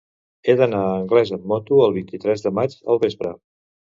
[0.45, 3.35] He d'anar a Anglès amb moto el vint-i-tres de maig al vespre.